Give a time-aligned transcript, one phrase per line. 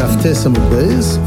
[0.00, 1.18] Tesam Beis,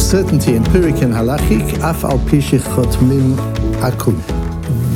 [0.00, 3.36] certainty empiric and halachic, af al chotmim
[3.80, 4.18] akum.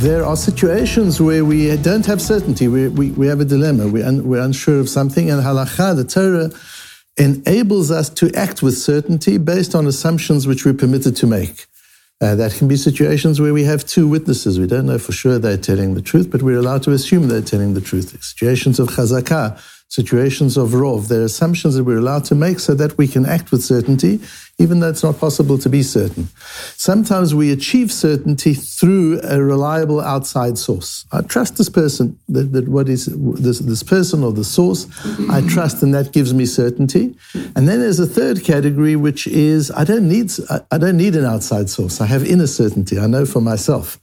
[0.00, 4.03] There are situations where we don't have certainty, we, we, we have a dilemma, we
[4.03, 6.50] un, we're unsure of something, and halacha, the Torah,
[7.18, 11.67] enables us to act with certainty based on assumptions which we're permitted to make.
[12.22, 14.58] Uh, that can be situations where we have two witnesses.
[14.58, 17.43] We don't know for sure they're telling the truth, but we're allowed to assume they're
[17.43, 18.22] telling the truth.
[18.25, 21.08] Situations of chazakah, situations of rov.
[21.08, 24.21] There are assumptions that we're allowed to make so that we can act with certainty,
[24.59, 26.29] even though it's not possible to be certain.
[26.76, 31.07] Sometimes we achieve certainty through a reliable outside source.
[31.12, 34.86] I trust this person, that, that what is this, this person or the source,
[35.31, 37.17] I trust, and that gives me certainty.
[37.55, 40.33] And then there's a third category, which is I don't need
[40.70, 42.00] I don't need an outside source.
[42.00, 42.98] I have inner certainty.
[42.98, 43.98] I know for myself.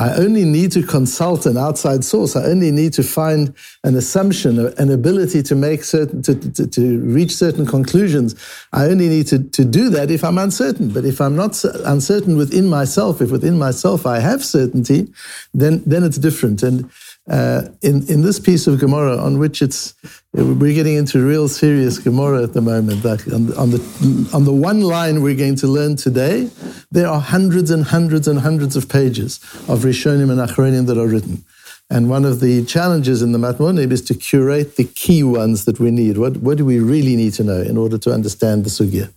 [0.00, 2.34] I only need to consult an outside source.
[2.34, 7.00] I only need to find an assumption, an ability to make certain, to, to, to,
[7.00, 8.34] reach certain conclusions.
[8.72, 10.88] I only need to, to do that if I'm uncertain.
[10.88, 15.12] But if I'm not uncertain within myself, if within myself I have certainty,
[15.52, 16.62] then, then it's different.
[16.62, 16.90] And
[17.30, 19.94] uh, in, in this piece of Gemara, on which it's,
[20.32, 23.04] we're getting into real serious Gemara at the moment.
[23.06, 26.50] On, on, the, on the one line we're going to learn today,
[26.90, 31.06] there are hundreds and hundreds and hundreds of pages of Rishonim and Achronim that are
[31.06, 31.44] written.
[31.88, 35.80] And one of the challenges in the Matmonim is to curate the key ones that
[35.80, 36.18] we need.
[36.18, 39.12] What, what do we really need to know in order to understand the Sugya?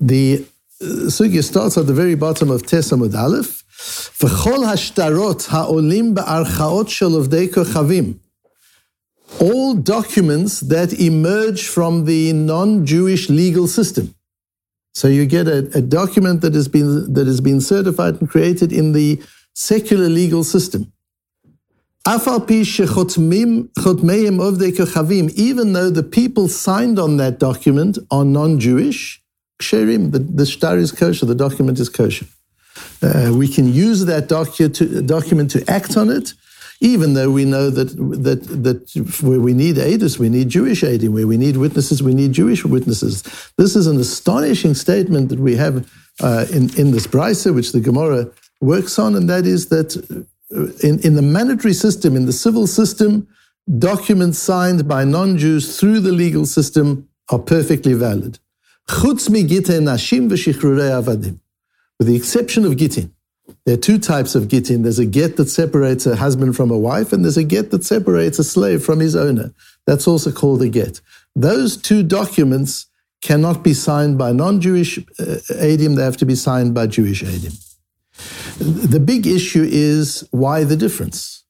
[0.00, 0.44] The
[0.80, 3.63] uh, Sugya starts at the very bottom of Tes amud Aleph,
[4.22, 8.24] וכל השטרות העולים בערכאות של עובדי כוכבים.
[9.40, 14.14] all documents that emerge from the non-Jewish legal system.
[14.94, 18.72] So you get a, a, document that has been that has been certified and created
[18.72, 19.20] in the
[19.54, 20.92] secular legal system.
[22.06, 22.22] Even
[25.72, 29.22] though the people signed on that document are non-Jewish,
[29.58, 32.26] the, the shtar is kosher, the document is kosher.
[33.04, 36.32] Uh, we can use that docu to, document to act on it,
[36.80, 37.90] even though we know that
[38.28, 38.78] that that
[39.22, 41.12] where we need aiders, we need Jewish aiding.
[41.12, 43.22] Where we need witnesses, we need Jewish witnesses.
[43.58, 45.86] This is an astonishing statement that we have
[46.22, 49.96] uh, in in this braisa, which the Gemara works on, and that is that
[50.56, 53.28] uh, in in the mandatory system, in the civil system,
[53.78, 58.38] documents signed by non-Jews through the legal system are perfectly valid.
[58.88, 61.40] Chutz nashim avadim
[61.98, 63.14] with the exception of gittin.
[63.66, 64.82] There are two types of gittin.
[64.82, 67.84] There's a get that separates a husband from a wife, and there's a get that
[67.84, 69.52] separates a slave from his owner.
[69.86, 71.00] That's also called a get.
[71.34, 72.86] Those two documents
[73.22, 77.58] cannot be signed by non-Jewish uh, Adim, they have to be signed by Jewish Adim.
[78.58, 81.44] The big issue is why the difference?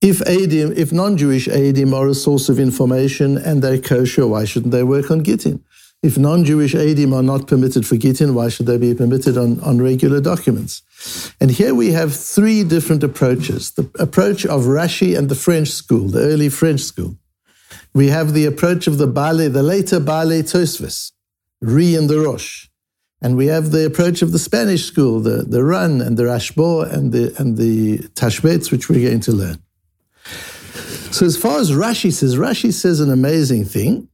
[0.00, 4.72] If Adim, if non-Jewish Adim are a source of information and they're kosher, why shouldn't
[4.72, 5.64] they work on Gittin?
[6.06, 9.82] If non-Jewish Adim are not permitted for Gittin, why should they be permitted on, on
[9.82, 10.82] regular documents?
[11.40, 13.72] And here we have three different approaches.
[13.72, 17.18] The approach of Rashi and the French school, the early French school.
[17.92, 21.10] We have the approach of the Balei, the later Balei Tosfos,
[21.60, 22.68] Ri and the Rosh.
[23.20, 26.88] And we have the approach of the Spanish school, the, the Ran and the Rashbo
[26.88, 29.58] and the, and the Tashbetz, which we're going to learn.
[31.10, 34.08] So as far as Rashi says, Rashi says an amazing thing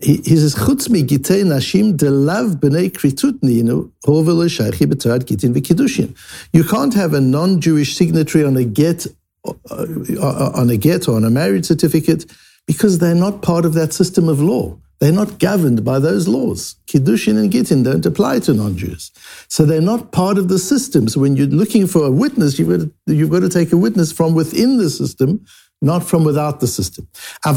[0.00, 6.16] he, says, Chutz mi gitei nashim delav b'nei kritut ninu, hovel shaychi b'tarat gitin v'kiddushin.
[6.52, 9.06] You can't have a non-Jewish signatory on a get,
[9.46, 12.26] uh, uh, on a get or on a marriage certificate
[12.66, 14.76] because they're not part of that system of law.
[15.00, 16.76] They're not governed by those laws.
[16.86, 19.10] Kiddushin and Gittin don't apply to non-Jews.
[19.48, 21.08] So they're not part of the system.
[21.08, 23.76] So when you're looking for a witness, you've got to, you've got to take a
[23.76, 25.44] witness from within the system
[25.82, 27.08] not from without the system.
[27.44, 27.54] But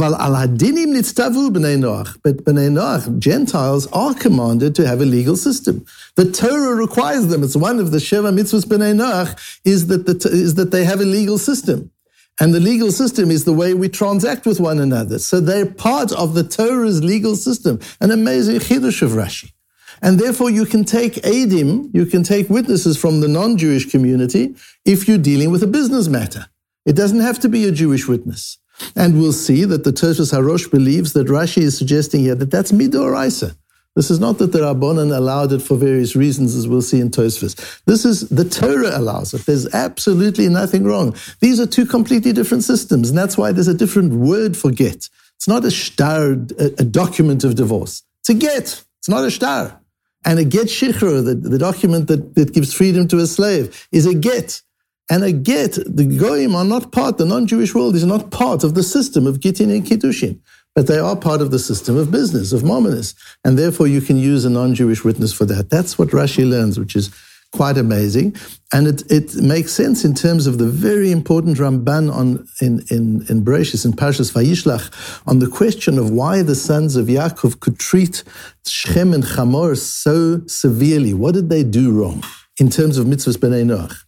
[2.43, 5.85] Noach, Gentiles are commanded to have a legal system.
[6.15, 7.43] The Torah requires them.
[7.43, 10.99] It's one of the Sheva mitzvahs b'nei Noach is that, the, is that they have
[10.99, 11.91] a legal system.
[12.39, 15.19] And the legal system is the way we transact with one another.
[15.19, 17.79] So they're part of the Torah's legal system.
[18.01, 19.53] An amazing chidush of Rashi.
[20.01, 25.07] And therefore you can take Adim, you can take witnesses from the non-Jewish community if
[25.07, 26.47] you're dealing with a business matter.
[26.85, 28.57] It doesn't have to be a Jewish witness.
[28.95, 32.71] And we'll see that the Tosfos Harosh believes that Rashi is suggesting here that that's
[32.71, 33.55] Midoraisa.
[33.95, 37.11] This is not that the Rabbanan allowed it for various reasons, as we'll see in
[37.11, 37.81] Tosfos.
[37.85, 39.45] This is the Torah allows it.
[39.45, 41.15] There's absolutely nothing wrong.
[41.39, 45.09] These are two completely different systems, and that's why there's a different word for get.
[45.37, 48.03] It's not a shtar, a, a document of divorce.
[48.19, 48.83] It's a get.
[48.99, 49.79] It's not a shtar.
[50.25, 54.05] And a get shikhr, the, the document that, that gives freedom to a slave, is
[54.05, 54.61] a get.
[55.09, 58.73] And a get, the goyim are not part, the non-Jewish world is not part of
[58.73, 60.39] the system of Gittin and Kiddushin.
[60.75, 63.15] but they are part of the system of business, of Mamonot.
[63.45, 65.69] And therefore, you can use a non Jewish witness for that.
[65.69, 67.09] That's what Rashi learns, which is
[67.53, 68.35] quite amazing.
[68.73, 73.25] And it, it makes sense in terms of the very important Ramban on, in, in,
[73.29, 77.79] in Bereshis, in Parshas Vayishlach, on the question of why the sons of Yaakov could
[77.79, 78.23] treat
[78.67, 81.13] Shechem and Hamor so severely.
[81.13, 82.23] What did they do wrong
[82.59, 84.04] in terms of mitzvahs b'nei Noach?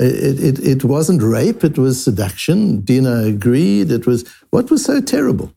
[0.00, 2.80] It, it, it wasn't rape, it was seduction.
[2.80, 3.90] Dina agreed.
[3.92, 5.52] It was, what was so terrible?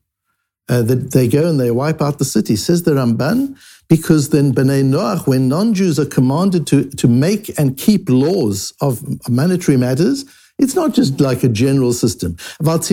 [0.69, 2.55] Uh, that they go and they wipe out the city.
[2.55, 3.57] Says the Ramban,
[3.89, 9.01] because then B'nai Noach, when non-Jews are commanded to, to make and keep laws of
[9.29, 10.25] monetary matters,
[10.59, 12.37] it's not just like a general system.
[12.59, 12.83] They're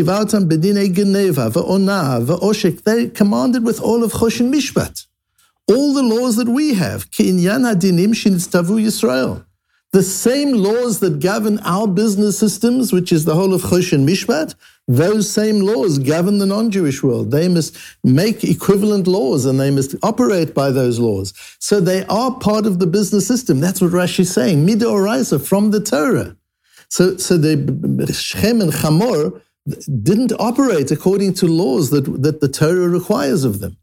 [3.11, 5.07] commanded with all of Choshen Mishpat.
[5.69, 7.11] All the laws that we have.
[8.79, 9.45] Yisrael.
[9.93, 14.55] The same laws that govern our business systems, which is the whole of Choshen Mishpat,
[14.87, 17.33] those same laws govern the non-Jewish world.
[17.33, 21.35] They must make equivalent laws and they must operate by those laws.
[21.59, 23.59] So they are part of the business system.
[23.59, 24.65] That's what Rashi is saying.
[24.65, 26.37] Midoraisa from the Torah.
[26.89, 27.41] So, so
[28.13, 29.41] Shechem and Hamor
[30.03, 33.77] didn't operate according to laws that, that the Torah requires of them.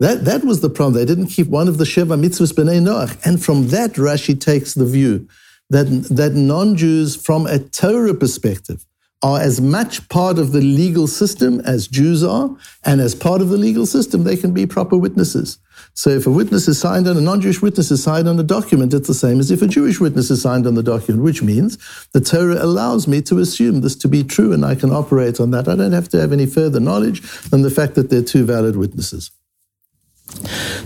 [0.00, 0.94] That, that was the problem.
[0.94, 3.18] They didn't keep one of the Sheva mitzvahs b'nei Noach.
[3.24, 5.26] And from that, Rashi takes the view
[5.74, 8.86] that, that non Jews, from a Torah perspective,
[9.24, 12.54] are as much part of the legal system as Jews are,
[12.84, 15.58] and as part of the legal system, they can be proper witnesses.
[15.94, 18.92] So if a witness is signed on, a non-Jewish witness is signed on a document,
[18.92, 21.78] it's the same as if a Jewish witness is signed on the document, which means
[22.12, 25.50] the Torah allows me to assume this to be true and I can operate on
[25.52, 25.68] that.
[25.68, 28.76] I don't have to have any further knowledge than the fact that they're two valid
[28.76, 29.30] witnesses.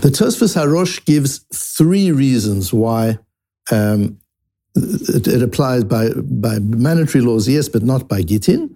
[0.01, 3.19] The Tosfos Harosh gives three reasons why
[3.71, 4.19] um,
[4.75, 8.75] it, it, applies by, by mandatory laws, yes, but not by Gittin.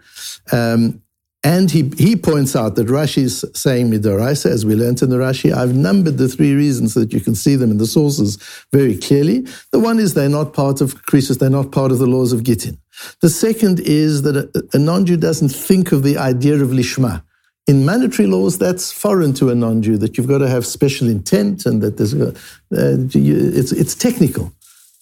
[0.51, 1.01] Um,
[1.45, 5.18] and he, he points out that Rashi is saying Midoraisa, as we learned in the
[5.18, 5.54] Rashi.
[5.54, 8.38] I've numbered the three reasons so that you can see them in the sources
[8.72, 9.45] very clearly.
[9.72, 12.44] The one is they're not part of kerisus, they're not part of the laws of
[12.44, 12.78] Gittin.
[13.22, 17.24] The second is that a, a non-Jew doesn't think of the idea of Lishma.
[17.68, 21.66] In mandatory laws, that's foreign to a non-Jew, that you've got to have special intent
[21.66, 22.34] and that there's, uh,
[22.72, 24.54] it's, it's technical.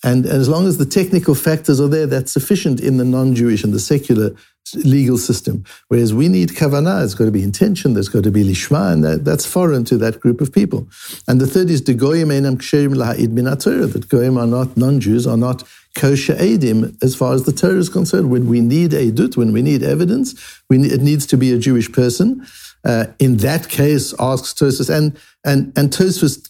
[0.03, 3.74] And as long as the technical factors are there, that's sufficient in the non-Jewish and
[3.74, 4.36] the secular
[4.75, 5.63] legal system.
[5.88, 9.03] Whereas we need kavanah, it's got to be intention, there's got to be lishma, and
[9.03, 10.88] that, that's foreign to that group of people.
[11.27, 15.27] And the third is the goyim einam ksherim laha'id min that goyim are not, non-Jews
[15.27, 15.63] are not
[15.95, 18.30] kosher edim as far as the Torah is concerned.
[18.30, 20.36] When we need edut, when we need evidence,
[20.69, 22.45] we need, it needs to be a Jewish person.
[22.83, 25.92] Uh, in that case, asks Tosfos, and and and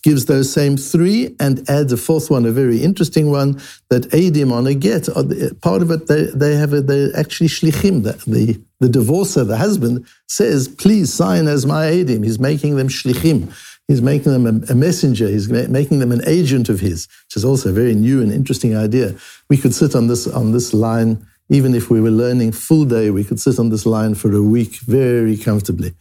[0.04, 4.52] gives those same three and adds a fourth one, a very interesting one that Adim
[4.52, 5.10] on a get.
[5.10, 5.24] Uh,
[5.62, 8.04] part of it, they they have a, they actually shlichim.
[8.04, 12.88] The, the the divorcer, the husband, says, "Please sign as my Adim." He's making them
[12.88, 13.54] shlichim.
[13.90, 15.28] He's making them a, a messenger.
[15.28, 18.76] He's making them an agent of his, which is also a very new and interesting
[18.76, 19.16] idea.
[19.50, 23.10] We could sit on this on this line even if we were learning full day,
[23.10, 25.94] we could sit on this line for a week very comfortably.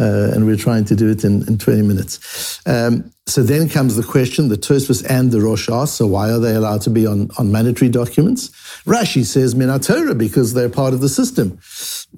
[0.00, 2.60] Uh, and we're trying to do it in, in 20 minutes.
[2.66, 6.40] Um, so then comes the question, the Tosfos and the Rosh ask, so why are
[6.40, 8.48] they allowed to be on, on mandatory documents?
[8.84, 11.50] Rashi says Min HaTorah because they're part of the system.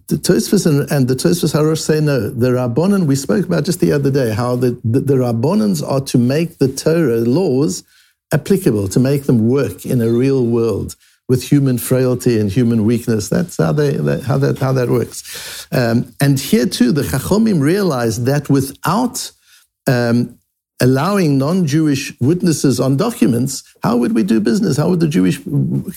[0.07, 2.31] The Tosfos and, and the Tosfos Harosh say no.
[2.31, 6.01] The Rabbanon, we spoke about just the other day, how the, the, the Rabbanons are
[6.01, 7.85] to make the Torah laws
[8.33, 10.97] applicable, to make them work in a real world
[11.29, 13.29] with human frailty and human weakness.
[13.29, 15.67] That's how they how that how that works.
[15.71, 19.31] Um, and here too, the Chachomim realized that without
[19.87, 20.38] um,
[20.81, 24.77] allowing non-Jewish witnesses on documents, how would we do business?
[24.77, 25.39] How would the Jewish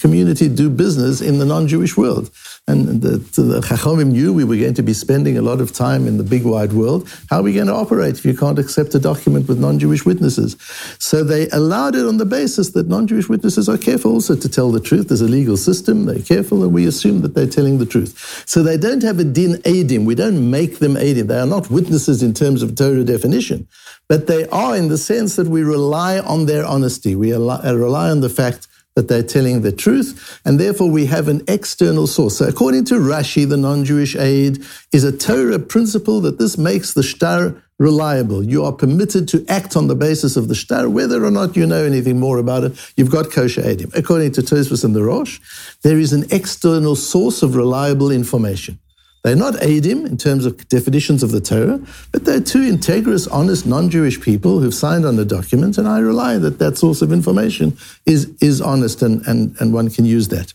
[0.02, 2.32] community do business in the non-Jewish world?
[2.68, 6.08] And the, the Chachamim knew we were going to be spending a lot of time
[6.08, 7.08] in the big wide world.
[7.30, 10.58] How are we going to operate if you can't accept a document with non-Jewish witnesses?
[11.00, 14.72] So they allowed it on the basis that non-Jewish witnesses are careful also to tell
[14.72, 15.10] the truth.
[15.10, 16.06] There's a legal system.
[16.06, 18.44] They're careful, and we assume that they're telling the truth.
[18.48, 20.06] So they don't have a din adim.
[20.06, 21.28] We don't make them adim.
[21.28, 23.68] They are not witnesses in terms of Torah definition
[24.12, 27.16] but they are in the sense that we rely on their honesty.
[27.16, 31.30] We uh, rely on the fact that they're telling the truth, and therefore we have
[31.30, 32.40] an external source.
[32.40, 36.94] So, according to Rashi, the non Jewish aid is a Torah principle that this makes
[36.94, 38.44] the shtar reliable.
[38.44, 41.66] You are permitted to act on the basis of the shtar, whether or not you
[41.66, 42.74] know anything more about it.
[42.98, 43.96] You've got kosher adim.
[43.96, 45.40] According to Tosfos and the Rosh,
[45.84, 48.78] there is an external source of reliable information.
[49.24, 51.80] They're not Adim in terms of definitions of the Torah,
[52.12, 56.40] but they're two integrous, honest, non-Jewish people who've signed on the document, and I rely
[56.40, 60.54] that that source of information is, is honest and, and, and one can use that.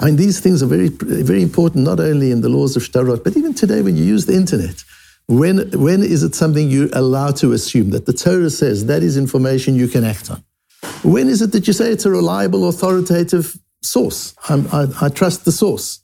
[0.00, 3.22] I mean, these things are very, very important, not only in the laws of Shtarot,
[3.22, 4.82] but even today when you use the internet.
[5.28, 9.16] When, when is it something you're allowed to assume that the Torah says that is
[9.16, 10.42] information you can act on?
[11.04, 14.34] When is it that you say it's a reliable, authoritative source?
[14.48, 15.99] I, I trust the source.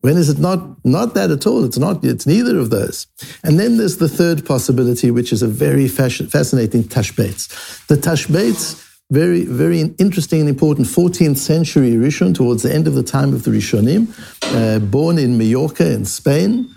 [0.00, 1.64] When is it not, not that at all?
[1.64, 3.06] It's not, it's neither of those.
[3.44, 7.86] And then there's the third possibility, which is a very fascinating tashbetz.
[7.86, 13.02] The tashbetz, very, very interesting and important 14th century Rishon, towards the end of the
[13.02, 14.08] time of the Rishonim,
[14.54, 16.74] uh, born in Majorca in Spain.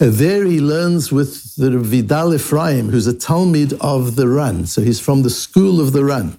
[0.00, 4.66] Uh, there he learns with the Vidal Ephraim, who's a talmid of the Ran.
[4.66, 6.38] So he's from the school of the Ran.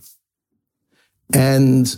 [1.33, 1.93] And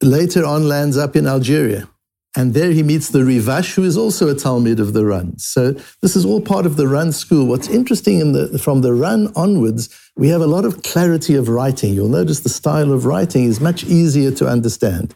[0.00, 1.88] later on lands up in Algeria.
[2.34, 5.36] And there he meets the Rivash, who is also a talmid of the Ran.
[5.38, 7.46] So this is all part of the Ran school.
[7.46, 11.50] What's interesting in the, from the Ran onwards, we have a lot of clarity of
[11.50, 11.92] writing.
[11.92, 15.14] You'll notice the style of writing is much easier to understand.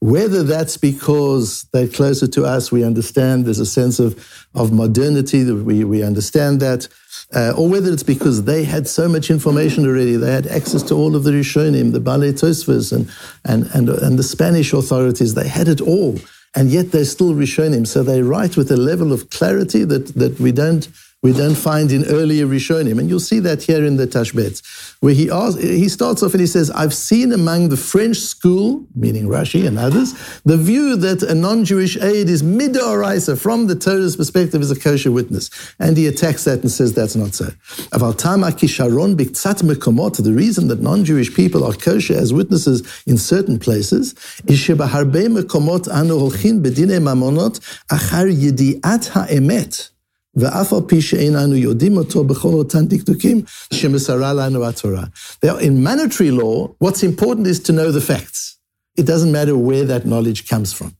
[0.00, 5.42] Whether that's because they're closer to us, we understand there's a sense of, of modernity,
[5.44, 6.86] that we, we understand that,
[7.34, 10.94] uh, or whether it's because they had so much information already, they had access to
[10.94, 13.10] all of the Rishonim, the Balei Tosfos, and,
[13.44, 16.18] and, and, and the Spanish authorities, they had it all
[16.54, 17.86] and yet they're still Rishonim.
[17.86, 20.88] So they write with a level of clarity that, that we don't
[21.20, 25.14] we then find in earlier Rishonim, and you'll see that here in the Tashbetz, where
[25.14, 29.24] he, asks, he starts off and he says, I've seen among the French school, meaning
[29.24, 30.12] Rashi and others,
[30.44, 34.78] the view that a non Jewish aid is midoraisa, from the Torah's perspective, is a
[34.78, 35.50] kosher witness.
[35.80, 37.46] And he attacks that and says that's not so.
[37.90, 44.12] The reason that non Jewish people are kosher as witnesses in certain places
[44.46, 47.58] is shebaharbe mekomot anu holchin bedine mamonot
[47.90, 49.90] achar yidiat ha'emet
[50.37, 53.41] ואף על פי שאיננו יודעים אותו בכל אותן דקדוקים
[53.73, 55.03] שמסרה לנו התורה.
[55.45, 58.57] In monetary law, what's important is to know the facts.
[58.97, 60.91] It doesn't matter where that knowledge comes from.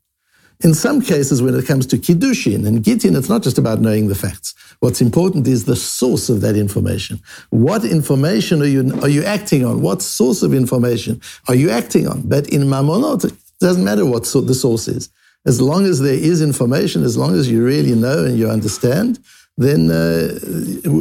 [0.63, 4.07] In some cases, when it comes to Kiddushin and Gittin, it's not just about knowing
[4.07, 4.53] the facts.
[4.79, 7.19] What's important is the source of that information.
[7.49, 9.81] What information are you, are you acting on?
[9.81, 12.21] What source of information are you acting on?
[12.21, 15.09] But in Mamonot, it doesn't matter what the source is.
[15.46, 19.20] As long as there is information, as long as you really know and you understand,
[19.56, 20.38] then uh,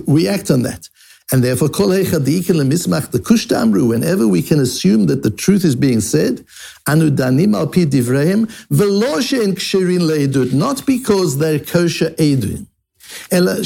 [0.06, 0.90] we act on that.
[1.30, 2.08] And therefore, whenever
[4.28, 6.46] we can assume that the truth is being said,
[10.54, 12.67] not because they're kosher edun.
[13.32, 13.60] Look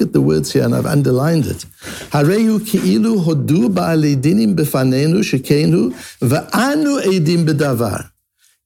[0.00, 1.64] at the words here, and I've underlined it.
[2.10, 8.10] Harehu ki'ilu hodu ba'alidinim shekenu edim.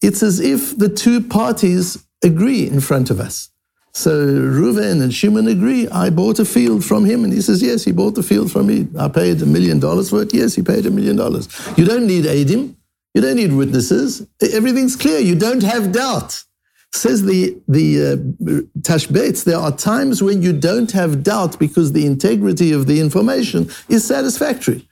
[0.00, 3.50] It's as if the two parties agree in front of us.
[3.92, 5.88] So Reuven and Shimon agree.
[5.88, 8.66] I bought a field from him, and he says, "Yes, he bought the field from
[8.66, 8.86] me.
[8.96, 10.32] I paid a million dollars for it.
[10.32, 11.48] Yes, he paid a million dollars.
[11.76, 12.76] You don't need edim.
[13.14, 14.22] You don't need witnesses.
[14.40, 15.18] Everything's clear.
[15.18, 16.44] You don't have doubt."
[16.92, 22.06] Says the, the uh, Tashbetz, there are times when you don't have doubt because the
[22.06, 24.88] integrity of the information is satisfactory.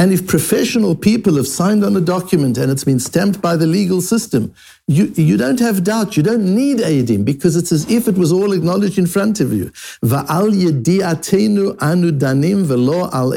[0.00, 3.66] And if professional people have signed on a document and it's been stamped by the
[3.66, 4.54] legal system,
[4.86, 6.16] you, you don't have doubt.
[6.16, 9.52] You don't need Eidim because it's as if it was all acknowledged in front of
[9.52, 9.72] you.
[10.04, 13.32] Va'al yediatenu anu danim velo al.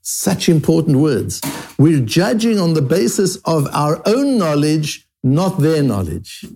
[0.00, 1.42] Such important words.
[1.76, 6.46] We're judging on the basis of our own knowledge, not their knowledge.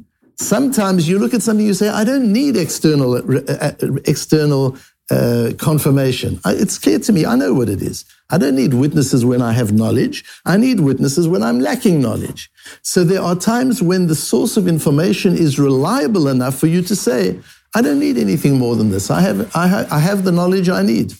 [0.40, 3.72] Sometimes you look at something, you say, I don't need external, uh, uh,
[4.06, 4.74] external
[5.10, 6.40] uh, confirmation.
[6.46, 8.06] It's clear to me, I know what it is.
[8.30, 10.24] I don't need witnesses when I have knowledge.
[10.46, 12.50] I need witnesses when I'm lacking knowledge.
[12.80, 16.96] So there are times when the source of information is reliable enough for you to
[16.96, 17.38] say,
[17.74, 19.10] I don't need anything more than this.
[19.10, 21.12] I have, I, ha- I have the knowledge I need.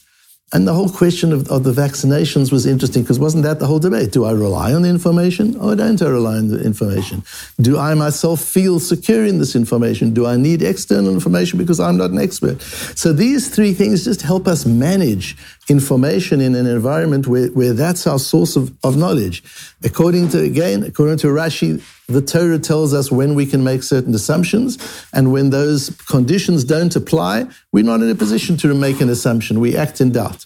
[0.52, 3.78] And the whole question of, of the vaccinations was interesting because wasn't that the whole
[3.78, 4.10] debate?
[4.10, 7.22] Do I rely on the information oh, or don't I rely on the information?
[7.60, 10.12] Do I myself feel secure in this information?
[10.12, 12.60] Do I need external information because I'm not an expert?
[12.62, 15.36] So these three things just help us manage
[15.70, 19.42] information in an environment where, where that's our source of, of knowledge.
[19.84, 24.14] According to, again, according to Rashi, the Torah tells us when we can make certain
[24.14, 24.78] assumptions,
[25.12, 29.60] and when those conditions don't apply, we're not in a position to make an assumption.
[29.60, 30.44] We act in doubt.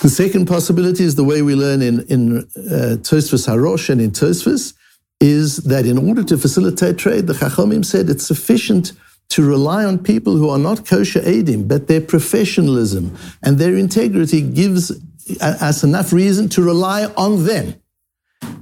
[0.00, 4.10] The second possibility is the way we learn in, in uh, Tosfos Harosh and in
[4.10, 4.72] Tosfos,
[5.20, 8.92] is that in order to facilitate trade, the Chachamim said it's sufficient
[9.30, 14.42] to rely on people who are not kosher edim, but their professionalism and their integrity
[14.42, 14.92] gives
[15.40, 17.74] us enough reason to rely on them.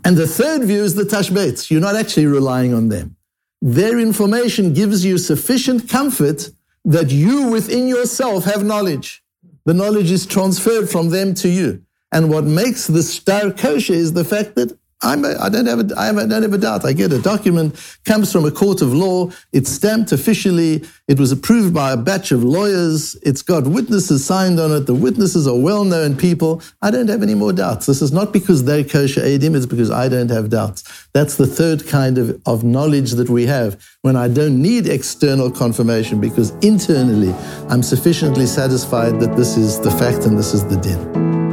[0.04, 1.70] And the third view is the tashbetz.
[1.70, 3.16] You're not actually relying on them.
[3.60, 6.50] Their information gives you sufficient comfort
[6.84, 9.22] that you within yourself have knowledge.
[9.64, 11.82] The knowledge is transferred from them to you.
[12.12, 15.78] And what makes the shtar kosher is the fact that I'm a, I, don't have
[15.78, 16.84] a, I don't have a doubt.
[16.84, 21.30] I get a document, comes from a court of law, it's stamped officially, it was
[21.30, 25.56] approved by a batch of lawyers, it's got witnesses signed on it, the witnesses are
[25.56, 26.62] well known people.
[26.82, 27.86] I don't have any more doubts.
[27.86, 31.08] This is not because they're kosher Eidim, it's because I don't have doubts.
[31.12, 35.50] That's the third kind of, of knowledge that we have when I don't need external
[35.50, 37.32] confirmation because internally
[37.68, 41.47] I'm sufficiently satisfied that this is the fact and this is the din.